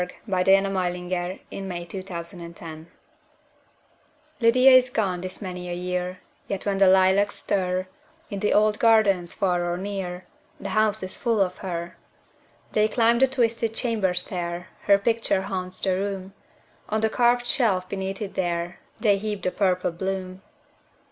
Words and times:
Lizette 0.25 0.63
Woodworth 0.63 0.95
Reese 1.51 1.61
Lydia 1.61 1.91
is 1.91 2.09
gone 2.09 2.41
this 2.41 2.43
many 2.43 2.49
a 2.49 2.73
year 2.73 2.85
LYDIA 4.41 4.71
is 4.71 4.89
gone 4.89 5.21
this 5.21 5.41
many 5.43 5.69
a 5.69 5.73
year, 5.75 6.19
Yet 6.47 6.65
when 6.65 6.79
the 6.79 6.87
lilacs 6.87 7.35
stir, 7.35 7.85
In 8.31 8.39
the 8.39 8.51
old 8.51 8.79
gardens 8.79 9.35
far 9.35 9.63
or 9.71 9.77
near, 9.77 10.25
The 10.59 10.69
house 10.69 11.03
is 11.03 11.15
full 11.17 11.39
of 11.39 11.59
her. 11.59 11.97
They 12.71 12.87
climb 12.87 13.19
the 13.19 13.27
twisted 13.27 13.75
chamber 13.75 14.15
stair; 14.15 14.69
Her 14.85 14.97
picture 14.97 15.43
haunts 15.43 15.79
the 15.79 15.95
room; 15.95 16.33
On 16.89 17.01
the 17.01 17.09
carved 17.11 17.45
shelf 17.45 17.87
beneath 17.87 18.23
it 18.23 18.33
there, 18.33 18.79
They 18.99 19.19
heap 19.19 19.43
the 19.43 19.51
purple 19.51 19.91
bloom. 19.91 20.41